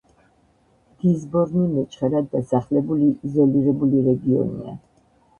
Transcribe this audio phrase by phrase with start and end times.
[1.01, 4.73] გიზბორნი მეჩხერად დასახლებული, იზოლირებული რეგიონია.